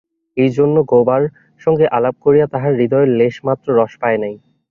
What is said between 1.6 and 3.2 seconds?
সঙ্গে আলাপ করিয়া তাঁহার হৃদয়